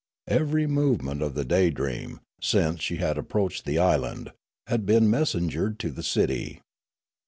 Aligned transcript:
Every 0.25 0.65
movement 0.65 1.21
of 1.21 1.35
the 1.35 1.45
Day 1.45 1.69
dream, 1.69 2.21
since 2.41 2.81
she 2.81 2.95
had 2.95 3.19
approached 3.19 3.65
the 3.65 3.77
island, 3.77 4.31
had 4.65 4.83
been 4.83 5.11
messengered 5.11 5.77
to 5.77 5.91
the 5.91 6.01
city. 6.01 6.59